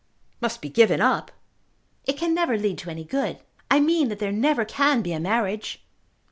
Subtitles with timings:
[0.41, 1.31] "Must be given up?"
[2.05, 3.37] "It can never lead to any good.
[3.69, 5.85] I mean that there never can be a marriage."